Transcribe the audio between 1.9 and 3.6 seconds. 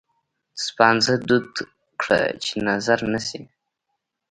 کړه چې نظره نه شي.